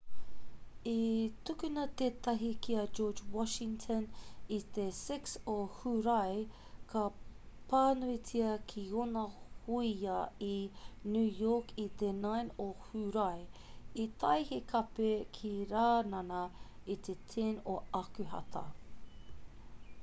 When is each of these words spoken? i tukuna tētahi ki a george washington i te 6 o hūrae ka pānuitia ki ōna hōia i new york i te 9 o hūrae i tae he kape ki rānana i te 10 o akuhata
i 0.91 0.99
tukuna 1.47 1.81
tētahi 2.01 2.47
ki 2.67 2.77
a 2.83 2.85
george 2.99 3.25
washington 3.39 4.05
i 4.55 4.57
te 4.77 4.85
6 4.99 5.33
o 5.51 5.53
hūrae 5.81 6.39
ka 6.93 7.03
pānuitia 7.73 8.55
ki 8.71 8.85
ōna 9.03 9.25
hōia 9.67 10.15
i 10.47 10.51
new 11.17 11.25
york 11.43 11.73
i 11.83 11.85
te 12.03 12.11
9 12.23 12.49
o 12.65 12.67
hūrae 12.87 13.47
i 14.05 14.07
tae 14.25 14.41
he 14.53 14.59
kape 14.73 15.11
ki 15.39 15.51
rānana 15.75 16.41
i 16.95 16.97
te 17.09 17.15
10 17.35 17.53
o 17.75 17.77
akuhata 18.03 18.65